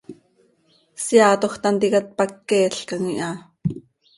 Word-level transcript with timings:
Seaatoj 1.03 1.51
tanticat 1.67 2.07
pac 2.17 2.33
queelcam 2.49 3.03
iha. 3.13 3.29